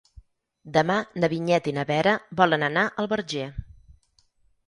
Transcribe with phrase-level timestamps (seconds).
[0.77, 3.45] Demà na Vinyet i na Vera volen anar al Verger.